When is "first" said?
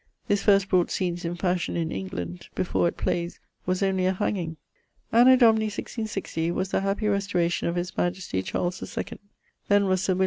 0.41-0.67